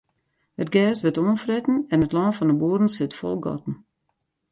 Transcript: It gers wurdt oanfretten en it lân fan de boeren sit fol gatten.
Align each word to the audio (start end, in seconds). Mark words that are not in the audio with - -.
It 0.63 0.69
gers 0.75 0.99
wurdt 1.03 1.21
oanfretten 1.23 1.77
en 1.93 2.03
it 2.05 2.15
lân 2.17 2.35
fan 2.37 2.49
de 2.51 2.55
boeren 2.61 2.89
sit 2.95 3.17
fol 3.19 3.37
gatten. 3.45 3.75